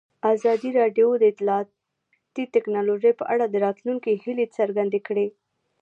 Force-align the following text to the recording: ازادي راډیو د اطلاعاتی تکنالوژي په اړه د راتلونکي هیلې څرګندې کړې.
ازادي 0.33 0.69
راډیو 0.79 1.07
د 1.17 1.23
اطلاعاتی 1.31 2.43
تکنالوژي 2.55 3.11
په 3.19 3.25
اړه 3.33 3.45
د 3.47 3.55
راتلونکي 3.65 4.11
هیلې 4.23 4.45
څرګندې 4.57 4.99
کړې. 5.07 5.27